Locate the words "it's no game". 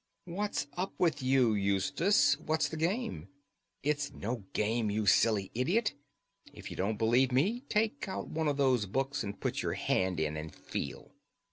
3.83-4.89